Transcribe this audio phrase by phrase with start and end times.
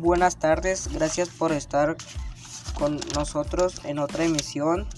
[0.00, 1.94] Buenas tardes, gracias por estar
[2.78, 4.88] con nosotros en otra emisión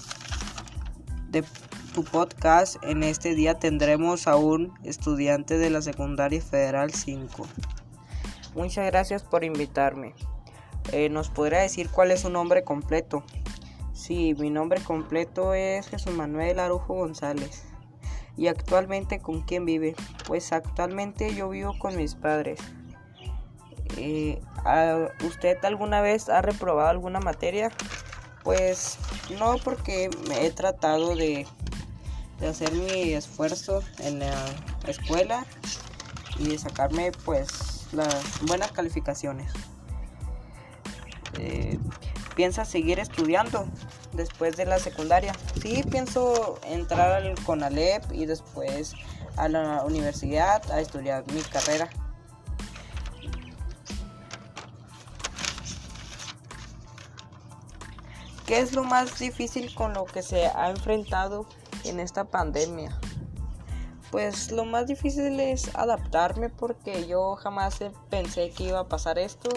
[1.28, 1.42] de
[1.92, 2.76] tu podcast.
[2.84, 7.48] En este día tendremos a un estudiante de la Secundaria Federal 5.
[8.54, 10.14] Muchas gracias por invitarme.
[10.92, 13.24] Eh, ¿Nos podrá decir cuál es su nombre completo?
[13.92, 17.64] Sí, mi nombre completo es Jesús Manuel Arujo González.
[18.36, 19.96] ¿Y actualmente con quién vive?
[20.28, 22.60] Pues actualmente yo vivo con mis padres.
[23.96, 24.40] Eh,
[25.24, 27.70] ¿Usted alguna vez ha reprobado alguna materia?
[28.42, 28.98] Pues
[29.38, 31.46] no, porque me he tratado de,
[32.48, 34.34] hacer mi esfuerzo en la
[34.88, 35.46] escuela
[36.38, 39.52] y de sacarme pues las buenas calificaciones.
[41.38, 41.78] Eh,
[42.34, 43.66] ¿Piensa seguir estudiando
[44.12, 45.34] después de la secundaria?
[45.60, 48.94] Sí, pienso entrar al CONALEP y después
[49.36, 51.90] a la universidad a estudiar mi carrera.
[58.46, 61.46] ¿Qué es lo más difícil con lo que se ha enfrentado
[61.84, 62.98] en esta pandemia?
[64.10, 67.78] Pues lo más difícil es adaptarme porque yo jamás
[68.10, 69.48] pensé que iba a pasar esto.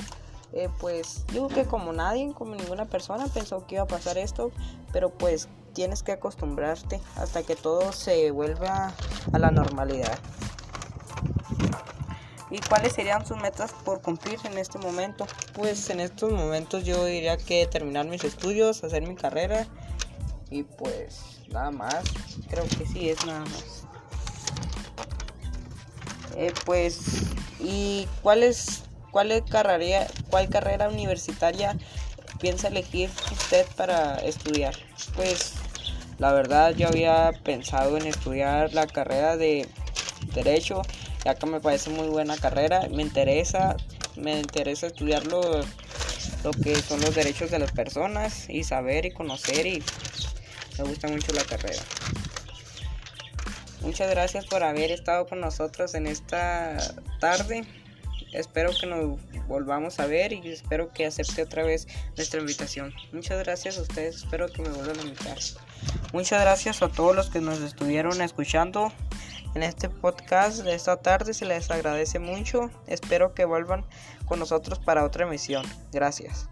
[0.54, 4.52] Eh, pues digo que como nadie, como ninguna persona pensó que iba a pasar esto,
[4.94, 8.94] pero pues tienes que acostumbrarte hasta que todo se vuelva
[9.34, 10.18] a la normalidad.
[12.56, 15.28] ¿Y cuáles serían sus metas por cumplir en este momento?
[15.52, 19.68] Pues en estos momentos yo diría que terminar mis estudios, hacer mi carrera
[20.50, 22.06] y pues nada más.
[22.50, 23.84] Creo que sí es nada más.
[26.38, 27.24] Eh, pues,
[27.60, 28.84] ¿y cuál es,
[29.50, 31.78] carrera, cuál carrera universitaria
[32.40, 34.76] piensa elegir usted para estudiar?
[35.14, 35.56] Pues,
[36.20, 39.68] la verdad yo había pensado en estudiar la carrera de
[40.36, 40.82] Derecho
[41.26, 43.76] ya que me parece muy buena carrera, me interesa,
[44.16, 45.42] me interesa estudiar lo,
[46.64, 49.84] que son los derechos de las personas y saber y conocer y
[50.78, 51.82] me gusta mucho la carrera.
[53.82, 56.78] Muchas gracias por haber estado con nosotros en esta
[57.20, 57.66] tarde.
[58.32, 62.94] Espero que nos volvamos a ver y espero que acepte otra vez nuestra invitación.
[63.14, 65.38] Muchas gracias a ustedes, espero que me vuelvan a invitar.
[66.14, 68.92] Muchas gracias a todos los que nos estuvieron escuchando
[69.56, 71.34] en este podcast de esta tarde.
[71.34, 72.70] Se les agradece mucho.
[72.88, 73.86] Espero que vuelvan
[74.26, 75.66] con nosotros para otra emisión.
[75.92, 76.50] Gracias.